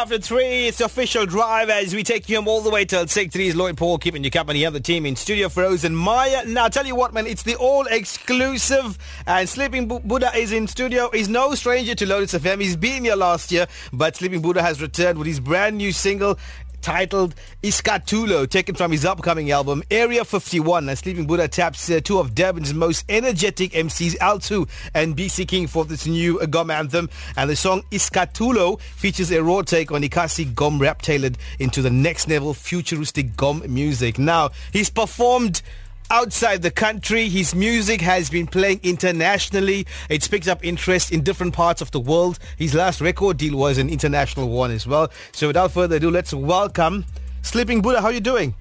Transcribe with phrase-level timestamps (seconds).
[0.00, 3.34] After three, it's the official drive as we take you all the way till six.
[3.34, 4.64] Three is Lloyd Paul keeping you company.
[4.64, 6.42] Other team in studio Feroz and Maya.
[6.46, 8.96] Now, tell you what, man, it's the all exclusive.
[9.26, 11.10] And Sleeping Buddha is in studio.
[11.12, 12.62] He's no stranger to Lotus FM.
[12.62, 16.38] He's been here last year, but Sleeping Buddha has returned with his brand new single
[16.80, 20.88] titled Iscatulo, taken from his upcoming album Area 51.
[20.88, 25.66] And Sleeping Buddha taps uh, two of Durban's most energetic MCs, L2 and BC King,
[25.66, 27.10] for this new uh, Gqom anthem.
[27.36, 31.90] And the song Iscatulo features a raw take on Ikasi Gqom rap tailored into the
[31.90, 34.18] next level futuristic Gqom music.
[34.18, 35.62] Now, he's performed
[36.10, 37.28] outside the country.
[37.28, 39.86] His music has been playing internationally.
[40.08, 42.38] It's picked up interest in different parts of the world.
[42.56, 45.10] His last record deal was an international one as well.
[45.32, 47.04] So without further ado, let's welcome
[47.42, 48.00] Sleeping Buddha.
[48.00, 48.54] How are you doing?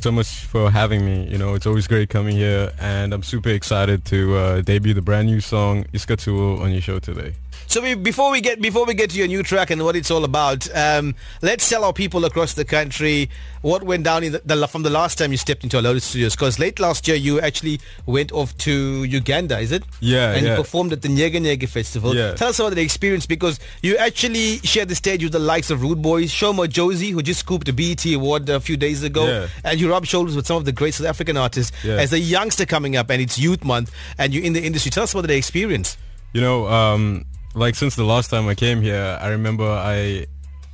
[0.00, 1.26] so much for having me.
[1.28, 5.02] You know, it's always great coming here, and I'm super excited to uh, debut the
[5.02, 7.34] brand new song Iscatulo on your show today.
[7.68, 10.10] So we, before we get before we get to your new track and what it's
[10.10, 13.28] all about, um, let's tell our people across the country
[13.60, 16.34] what went down the, the, from the last time you stepped into our Lotus Studios.
[16.34, 19.84] Because late last year you actually went off to Uganda, is it?
[20.00, 20.52] Yeah, and yeah.
[20.52, 22.14] you performed at the Nyege Nyege Festival.
[22.16, 22.32] Yeah.
[22.32, 25.82] Tell us about the experience because you actually shared the stage with the likes of
[25.82, 29.48] Rude Boys, Sho Madjozi, who just scooped a BET award a few days ago, Yeah.
[29.62, 31.96] and you rubbed shoulders with some of the great South African artists Yeah.
[31.96, 34.90] as a youngster coming up, and it's Youth Month, and you're in the industry.
[34.90, 35.98] Tell us about the experience.
[36.32, 40.26] You know, um, like since the last time I came here, I remember I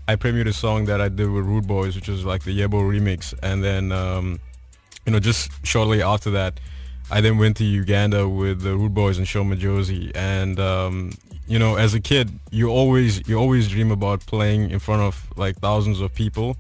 [0.06, 3.34] I premiered a song that I did with Rudeboyz, which was like the Yebo remix,
[3.42, 4.40] and then um,
[5.06, 6.60] you know just shortly after that,
[7.10, 11.12] I then went to Uganda with the Rudeboyz and Sho Madjozi, and um,
[11.46, 15.26] you know as a kid you always you always dream about playing in front of
[15.36, 16.56] like thousands of people.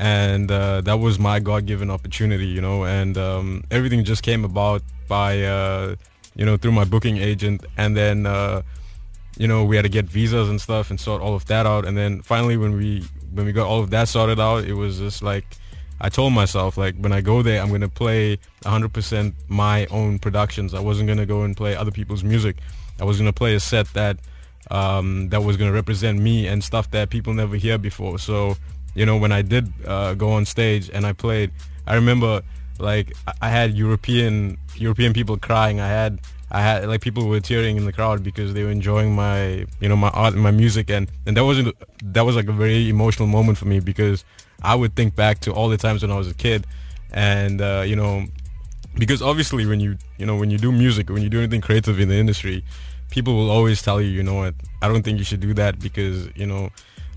[0.00, 4.80] And uh, that was my God-given opportunity, you know, and um, everything just came about
[5.08, 5.96] by, uh,
[6.36, 8.62] you know, through my booking agent, and then uh,
[9.38, 11.86] you know we had to get visas and stuff and sort all of that out.
[11.86, 14.98] And then finally when we when we got all of that sorted out it was
[14.98, 15.44] just like
[16.00, 20.74] i told myself like when i go there i'm to play 100% my own productions.
[20.74, 22.56] I wasn't to go and play other people's music.
[23.00, 24.18] I was to play a set that
[24.70, 28.18] um, that was to represent me and stuff that people never hear before.
[28.18, 28.56] So
[28.94, 31.52] you know when i did uh, go on stage and i played
[31.86, 32.42] i remember
[32.78, 35.80] like i had european european people crying.
[35.80, 36.20] I had
[36.50, 39.88] I had like people were tearing in the crowd because they were enjoying my you
[39.88, 42.88] know my art and my music and and that wasn't that was like a very
[42.88, 44.24] emotional moment for me because
[44.62, 46.66] I would think back to all the times when I was a kid
[47.12, 48.24] and uh, you know
[48.96, 52.00] because obviously when you you know when you do music when you do anything creative
[52.00, 52.64] in the industry
[53.10, 54.54] people will always tell you you know what?
[54.82, 56.70] I don't think you should do that because you know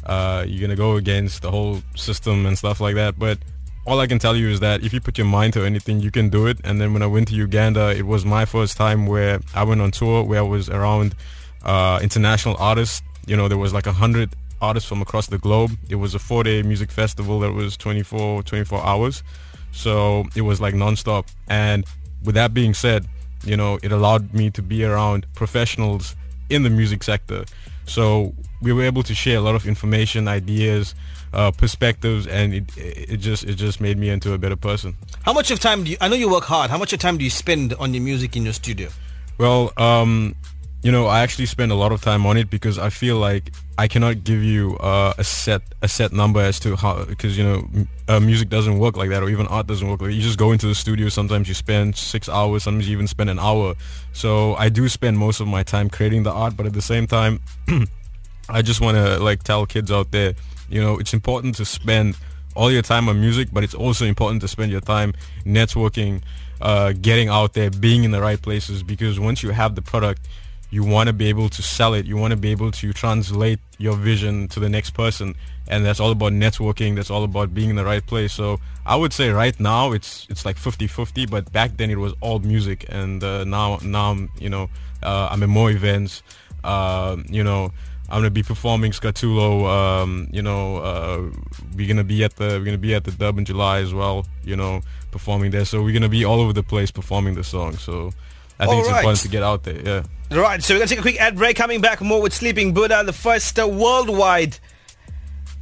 [0.05, 3.19] uh, you're gonna go against the whole system and stuff like that.
[3.19, 3.37] But
[3.85, 6.11] all I can tell you is that if you put your mind to anything, you
[6.11, 6.59] can do it.
[6.63, 9.81] And then when I went to Uganda, it was my first time where I went
[9.81, 11.15] on tour, where I was around
[11.63, 13.01] uh, international artists.
[13.25, 15.71] You know, there was like a hundred artists from across the globe.
[15.89, 19.23] It was a four-day music festival that was 24, 24 hours.
[19.71, 21.27] So it was like nonstop.
[21.47, 21.85] And
[22.23, 23.07] with that being said,
[23.43, 26.15] you know, it allowed me to be around professionals
[26.49, 27.45] in the music sector.
[27.85, 30.93] So we were able to share a lot of information, ideas,
[31.33, 34.95] uh, perspectives, and it, it just it just made me into a better person.
[35.23, 35.97] How much of time do you?
[36.01, 36.69] I know you work hard.
[36.69, 38.89] How much of time do you spend on your music in your studio?
[39.37, 40.35] Well, um,
[40.83, 43.51] you know, I actually spend a lot of time on it because I feel like
[43.77, 47.43] I cannot give you uh, a set a set number as to how because you
[47.43, 50.15] know m- uh, music doesn't work like that or even art doesn't work like that.
[50.15, 51.09] You just go into the studio.
[51.09, 52.63] Sometimes you spend six hours.
[52.63, 53.75] Sometimes you even spend an hour.
[54.11, 57.07] So I do spend most of my time creating the art, but at the same
[57.07, 57.39] time,
[58.49, 60.33] I just want to like tell kids out there,
[60.71, 62.15] you know, it's important to spend
[62.55, 65.13] all your time on music, but it's also important to spend your time
[65.45, 66.21] networking,
[66.61, 68.83] uh, getting out there, being in the right places.
[68.83, 70.27] Because once you have the product,
[70.69, 72.05] you want to be able to sell it.
[72.05, 75.35] You want to be able to translate your vision to the next person,
[75.67, 76.95] and that's all about networking.
[76.95, 78.33] That's all about being in the right place.
[78.33, 82.13] So I would say right now it's it's like 50-50, but back then it was
[82.21, 84.69] all music, and uh, now now you know
[85.03, 86.23] uh, I'm in more events.
[86.63, 87.71] Uh, you know.
[88.11, 89.67] I'm gonna be performing Scatulo.
[89.67, 91.29] Um, you know, uh,
[91.75, 94.27] we're gonna be at the we're gonna be at the Durban July as well.
[94.43, 94.81] You know,
[95.11, 95.65] performing there.
[95.65, 97.77] So we're gonna be all over the place performing the song.
[97.77, 98.11] So
[98.59, 99.03] I think it's Alright.
[99.03, 99.81] important to get out there.
[99.81, 100.03] Yeah.
[100.37, 101.57] Right, so we're going to take a quick ad break.
[101.57, 104.59] Coming back more with Sleeping Buddha, the first uh, worldwide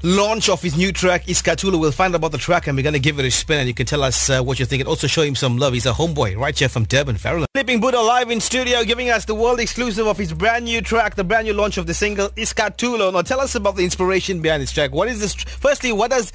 [0.03, 1.79] launch of his new track, Iscatulo.
[1.79, 3.67] We'll find out about the track and we're going to give it a spin and
[3.67, 5.73] you can tell us uh, what you think and also show him some love.
[5.73, 7.45] He's a homeboy right here from Durban, Farrell.
[7.55, 11.15] Sleeping Buddha live in studio giving us the world exclusive of his brand new track,
[11.15, 13.11] the brand new launch of the single, Iscatulo.
[13.11, 14.91] Now tell us about the inspiration behind this track.
[14.91, 15.33] What is this?
[15.35, 16.31] Firstly, what does...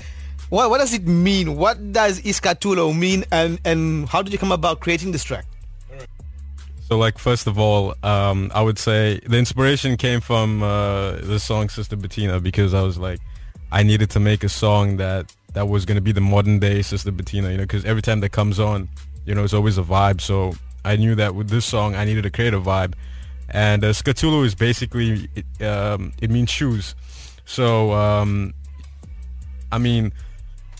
[0.50, 1.56] What, what does it mean?
[1.56, 5.46] What does Iscatulo mean and, and how did you come about creating this track?
[6.86, 11.40] So like first of all, um, I would say the inspiration came from uh, the
[11.40, 13.20] song Sister Bettina because I was like,
[13.74, 16.80] I needed to make a song that that was going to be the modern day
[16.80, 18.88] Sister Bettina, you know, because every time that comes on,
[19.26, 20.20] you know, it's always a vibe.
[20.20, 20.54] So
[20.84, 22.94] I knew that with this song, I needed to create a vibe.
[23.48, 26.94] And uh, Skatulu is basically, it, um, it means shoes.
[27.46, 28.54] So, um,
[29.72, 30.12] I mean,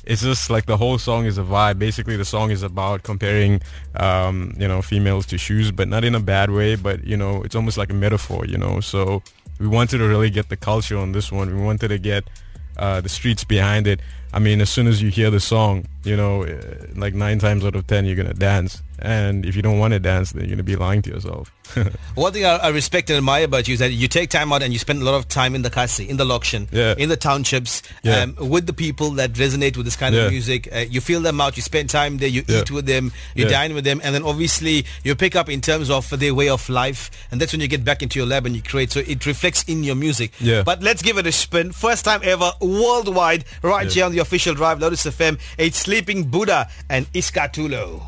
[0.05, 1.81] it's just like the whole song is a vibe.
[1.81, 3.61] Basically, the song is about comparing,
[3.97, 6.77] um, you know, females to shoes, but not in a bad way.
[6.77, 8.79] But you know, it's almost like a metaphor, you know.
[8.79, 9.21] So
[9.59, 11.53] we wanted to really get the culture on this one.
[11.57, 12.29] We wanted to get
[12.77, 14.01] uh, the streets behind it.
[14.33, 17.65] I mean, as soon as you hear the song, you know, uh, like nine times
[17.65, 18.83] out of ten, you're gonna dance.
[19.05, 21.53] And if you don't want to dance, then you're going to be lying to yourself.
[22.15, 24.63] One thing I, I, respect and admire about you is that you take time out
[24.63, 26.95] and you spend a lot of time in the kasi, in the lokshan, yeah.
[26.97, 28.21] in the townships, yeah.
[28.21, 30.23] um, with the people that resonate with this kind yeah.
[30.23, 30.69] of music.
[30.73, 33.75] Uh, you feel them out, you spend time there, you eat with them, you dine
[33.75, 37.11] with them, and then obviously you pick up in terms of their way of life.
[37.31, 38.93] And that's when you get back into your lab and you create.
[38.93, 40.33] So it reflects in your music.
[40.41, 40.63] Yeah.
[40.63, 41.73] But let's give it a spin.
[41.73, 45.39] First time ever worldwide, right here on the official drive, Lotus FM.
[45.59, 48.03] It's Sleeping Buddha and Iscatulo.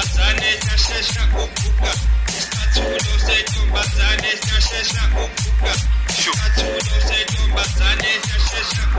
[0.00, 1.92] Intombazane siyashesha ukuguga
[2.28, 5.72] isicathulo sentombazane siyashesha ukuguga
[6.08, 8.90] isicathulo sentombazane siyashesha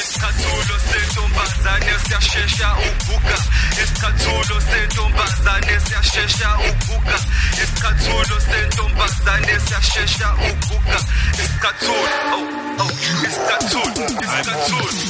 [0.00, 3.36] Isicathulo sentombazane siyashesha ukuguga
[3.82, 7.16] Isicathulo sentombazane siyashesha ukuguga
[7.62, 10.98] Isicathulo sentombazane siyashesha ukuguga
[11.42, 12.90] Isicathulo oh oh
[13.26, 15.09] isicathulo isicathulo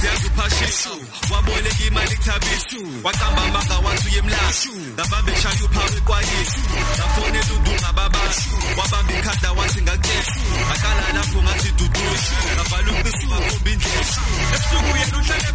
[0.00, 0.90] ziyazi uphashisha
[1.32, 6.62] waboleka imali kuthabisa waqamba amanga wathi uyemlashi ngabamba eshaya uphawu ekwayini
[6.96, 14.02] ngafonela babasha wabamba ikhanda wathi ngakutshela aqala lapho ngathi dudusha ngavala uqisi bakhomba indlela
[14.54, 15.52] Ebusuku yena uhlale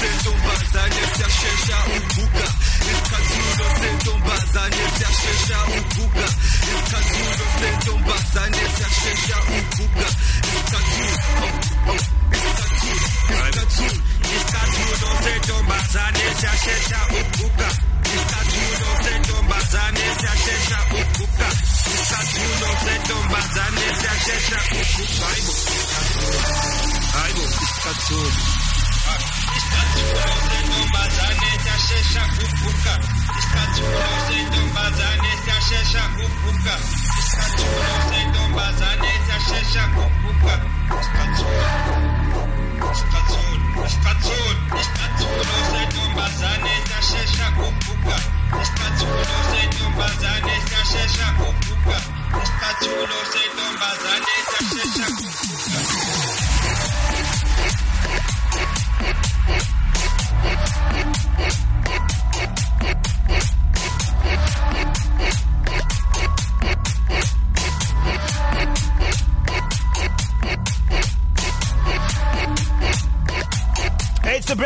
[0.00, 2.46] sentombazane siyashesha ukuguga
[2.90, 6.26] isikhathulo sentombazane siyashesha ukuguga
[6.72, 10.23] isikhathulo sentombazane siyashesha ukuguga isikhathulo
[36.64, 36.76] ukuguga
[37.18, 40.54] Isicathulo sentombazane siyashesha ukuguga
[41.00, 41.66] Isicathulo
[42.92, 48.16] Isicathulo Isicathulo Isicathulo sentombazane siyashesha ukuguga
[48.62, 51.96] Isicathulo sentombazane siyashesha ukuguga
[52.42, 54.33] Isicathulo sentombazane siyashesha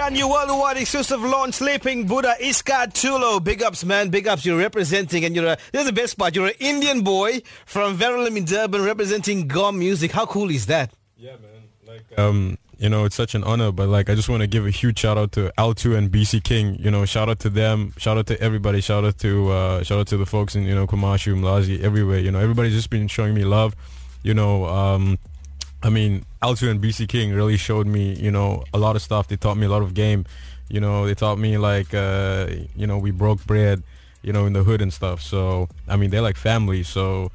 [0.09, 3.45] brand new worldwide exclusive launch, Sleeping Buddha Iscatulo.
[3.45, 4.09] Big ups, man.
[4.09, 4.47] Big ups.
[4.47, 6.35] You're representing, and you're a, this is the best part.
[6.35, 10.13] You're an Indian boy from Verulam in Durban representing Gqom music.
[10.13, 10.95] How cool is that?
[11.19, 11.69] Yeah, man.
[11.87, 14.65] Like, um, you know, it's such an honor, but like, I just want to give
[14.65, 16.77] a huge shout out to L2 and BC King.
[16.77, 17.93] You know, shout out to them.
[17.99, 18.81] Shout out to everybody.
[18.81, 22.21] Shout out to, uh, shout out to the folks in, you know, KwaMashu, Mlazi, everywhere.
[22.21, 23.77] You know, everybody's just been showing me love.
[24.23, 25.19] You know, um,
[25.83, 29.29] I mean, L2 and BC King really showed me, you know, a lot of stuff.
[29.29, 30.25] They taught me a lot of game.
[30.69, 33.83] You know, they taught me like, uh, you know, we broke bread.
[34.23, 35.23] you know, in the hood and stuff.
[35.23, 36.83] So I mean, they're like family.
[36.83, 37.31] So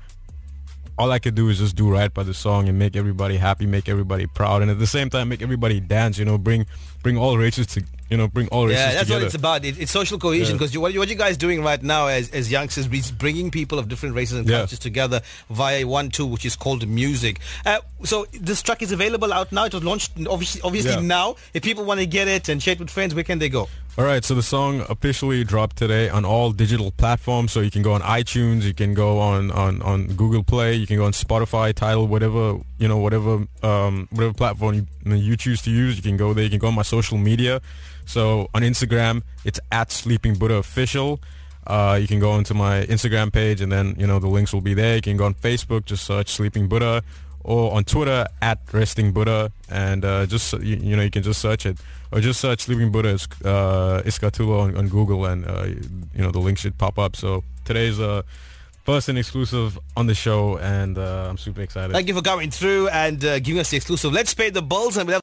[0.98, 3.66] all I could do is just do right by the song and make everybody happy,
[3.66, 6.18] make everybody proud, and at the same time make everybody dance.
[6.20, 6.66] You know, bring
[7.02, 7.84] bring all races to
[8.14, 9.20] you know bring all races Yeah, that's together.
[9.22, 9.66] what it's about.
[9.66, 12.30] It, it's social cohesion because you, what, you, what you guys doing right now as,
[12.30, 14.60] as youngsters is bringing people of different races and Yeah.
[14.60, 17.40] cultures together via one tool which is called music.
[17.66, 19.66] Uh, so this track is available out now.
[19.66, 21.00] It was launched obviously, obviously Yeah.
[21.20, 21.36] now.
[21.56, 23.68] If people want to get it and share it with friends, where can they go?
[23.96, 27.52] All right, so the song officially dropped today on all digital platforms.
[27.52, 30.88] So you can go on iTunes, you can go on, on, on Google Play, you
[30.88, 34.74] can go on Spotify, Tidal, whatever you know, whatever um, whatever platform
[35.06, 35.96] you, you choose to use.
[35.96, 36.44] You can go there.
[36.44, 37.62] You can go on my social media.
[38.06, 41.20] So on Instagram, it's at Sleeping Buddha Official.
[41.66, 44.62] Uh, you can go onto my Instagram page, and then you know the links will
[44.62, 44.96] be there.
[44.96, 47.04] You can go on Facebook, just search Sleeping Buddha,
[47.44, 51.42] or on Twitter at Resting Buddha, and uh, just you, you know you can just
[51.42, 51.78] search it,
[52.12, 53.14] or just search Sleeping Buddha
[53.46, 57.16] uh, Iscatulo on, on Google, and uh, you know the link should pop up.
[57.16, 58.24] So today's uh,
[58.84, 61.94] first and exclusive on the show, and uh, I'm super excited.
[61.94, 64.12] Thank you for coming through and uh, giving us the exclusive.
[64.12, 65.23] Let's pay the bills and we'll have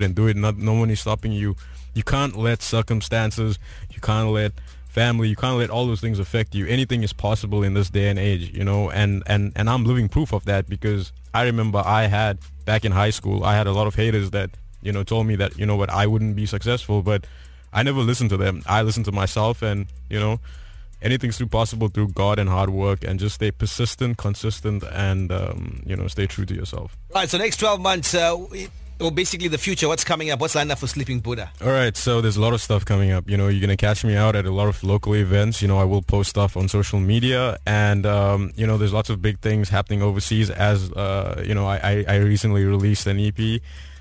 [0.00, 0.36] and do it.
[0.36, 1.56] Not, no one is stopping you.
[1.94, 3.58] You can't let circumstances,
[3.90, 4.52] you can't let
[4.88, 6.66] family, you can't let all those things affect you.
[6.66, 8.90] Anything is possible in this day and age, you know.
[8.90, 12.92] And and and I'm living proof of that because I remember I had back in
[12.92, 14.50] high school, I had a lot of haters that
[14.82, 17.26] you know told me that you know what I wouldn't be successful, but
[17.72, 18.62] I never listened to them.
[18.66, 20.40] I listened to myself, and you know.
[21.00, 25.94] Anything's possible through God and hard work, and just stay persistent, consistent, and um, you
[25.94, 26.96] know, stay true to yourself.
[27.14, 28.36] Right, so next 12 months, uh,
[29.00, 30.40] or basically the future, what's coming up?
[30.40, 31.50] What's lined up for Sleeping Buddha?
[31.62, 33.28] All right, so there's a lot of stuff coming up.
[33.28, 35.62] You know, you're gonna catch me out at a lot of local events.
[35.62, 39.10] You know, I will post stuff on social media, and um, you know, there's lots
[39.10, 40.50] of big things happening overseas.
[40.50, 43.60] As uh, you know, I, I, recently released an EP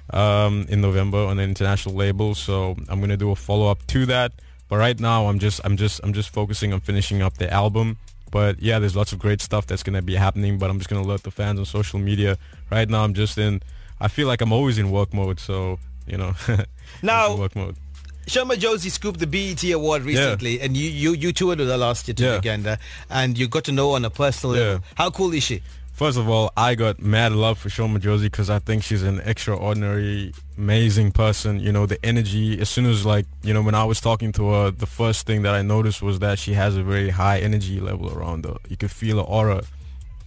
[0.10, 4.06] um, in November on an international label, so I'm gonna do a follow up to
[4.08, 4.32] that.
[4.68, 7.98] But right now, I'm just I'm just I'm just focusing on finishing up the album.
[8.32, 10.58] But yeah, there's lots of great stuff that's gonna be happening.
[10.58, 12.38] But I'm just gonna alert the fans on social media.
[12.72, 13.62] Right now, I'm just in.
[14.00, 16.34] I feel like I'm always in work mode, so you know.
[17.02, 17.76] Now- work mode.
[18.28, 22.10] Sho Madjozi scooped the BET award recently, and you, you, you toured with her last
[22.10, 22.36] year to Yeah.
[22.36, 22.78] Uganda,
[23.10, 24.62] and you got to know on a personal Yeah.
[24.64, 24.84] level.
[24.96, 25.62] How cool is she?
[25.94, 29.22] First of all, I got mad love for Sho Madjozi because I think she's an
[29.24, 31.62] extraordinary, amazing person.
[31.62, 34.50] You know, the energy, as soon as like, you know, when I was talking to
[34.50, 37.80] her, the first thing that I noticed was that she has a very high energy
[37.80, 38.58] level around her.
[38.68, 39.64] You could feel her aura.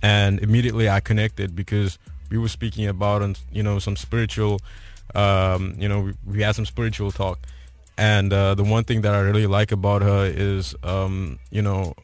[0.03, 1.99] And immediately I connected because
[2.31, 4.61] we were speaking about, um, you know, some spiritual,
[5.15, 7.39] um, you know, we, we had some spiritual talk.
[7.99, 11.95] And uh, the one thing that I really like about her is, um, you know,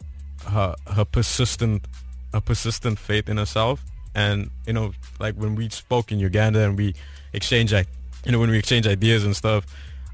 [0.47, 1.87] her her persistent,
[2.35, 3.83] her persistent faith in herself.
[4.14, 6.95] And you know, like when we spoke in Uganda and we
[7.33, 7.88] exchanged, like,
[8.25, 9.64] you know, when we exchange ideas and stuff,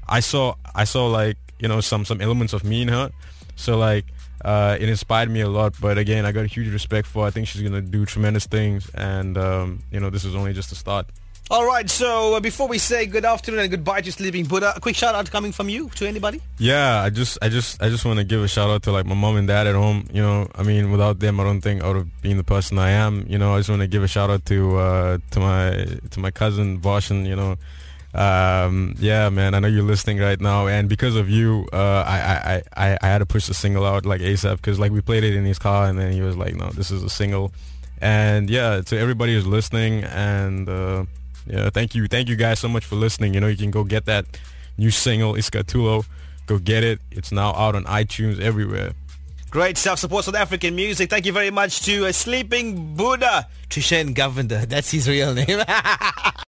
[0.07, 3.11] I saw I saw like you know some some elements of me in her.
[3.55, 4.05] So like
[4.43, 5.75] uh, it inspired me a lot.
[5.79, 7.23] But again, I got a huge respect for.
[7.23, 7.27] her.
[7.27, 10.71] I think she's gonna do tremendous things, and um, you know, this is only just
[10.71, 11.07] a start.
[11.51, 14.79] All right, so uh, before we say good afternoon and goodbye to Sleeping Buddha, a
[14.79, 16.41] quick shout out coming from you to anybody?
[16.57, 19.05] Yeah, I just, I just, I just want to give a shout out to like
[19.05, 20.07] my mom and dad at home.
[20.11, 22.79] You know, I mean, without them, I don't think I would have been the person
[22.79, 23.25] I am.
[23.27, 26.19] You know, I just want to give a shout out to, uh, to my, to
[26.21, 27.27] my cousin Voshan.
[27.27, 27.57] You know,
[28.13, 32.61] um, yeah, man, I know you're listening right now, and because of you, uh, I,
[32.77, 35.23] I, I, I had to push the single out like ASAP because like we played
[35.23, 37.51] it in his car, and then he was like, no, this is a single,
[37.99, 41.05] and yeah, to everybody who's listening, and uh,
[41.47, 43.33] yeah, thank you, thank you guys so much for listening.
[43.33, 44.25] You know, you can go get that
[44.77, 46.05] new single Iscatulo.
[46.45, 46.99] Go get it.
[47.11, 48.91] It's now out on iTunes everywhere.
[49.49, 49.99] Great stuff.
[49.99, 51.09] Support South African music.
[51.09, 54.67] Thank you very much to uh, Sleeping Buddha, Trishen Govender.
[54.67, 55.61] That's his real name.